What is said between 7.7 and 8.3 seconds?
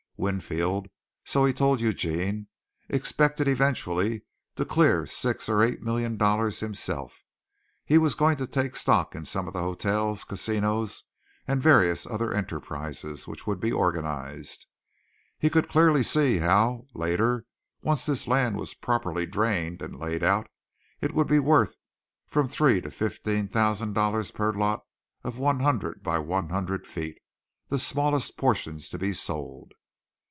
He was